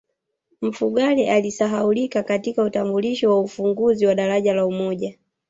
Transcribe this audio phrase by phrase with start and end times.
[0.61, 5.17] mfugale alisahaulika katika utambulisho wa ufunguzi wa daraja la umoja